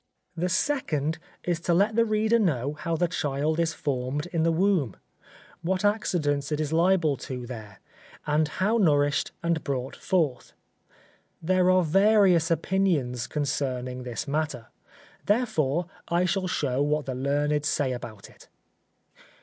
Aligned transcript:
The 0.35 0.49
second 0.49 1.19
is 1.43 1.59
to 1.59 1.75
let 1.75 1.95
the 1.95 2.05
reader 2.05 2.39
know 2.39 2.73
how 2.73 2.95
the 2.95 3.07
child 3.07 3.59
is 3.59 3.75
formed 3.75 4.25
in 4.33 4.41
the 4.41 4.51
womb, 4.51 4.95
what 5.61 5.85
accidents 5.85 6.51
it 6.51 6.59
is 6.59 6.73
liable 6.73 7.17
to 7.17 7.45
there, 7.45 7.79
and 8.25 8.47
how 8.47 8.79
nourished 8.79 9.31
and 9.43 9.63
brought 9.63 9.95
forth. 9.95 10.53
There 11.39 11.69
are 11.69 11.83
various 11.83 12.49
opinions 12.49 13.27
concerning 13.27 14.01
this 14.01 14.27
matter; 14.27 14.69
therefore, 15.27 15.85
I 16.07 16.25
shall 16.25 16.47
show 16.47 16.81
what 16.81 17.05
the 17.05 17.13
learned 17.13 17.63
say 17.63 17.91
about 17.91 18.27
it. 18.27 18.47